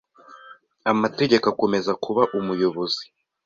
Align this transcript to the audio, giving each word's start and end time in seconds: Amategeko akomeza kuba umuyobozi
Amategeko 0.91 1.45
akomeza 1.53 1.91
kuba 2.03 2.23
umuyobozi 2.39 3.03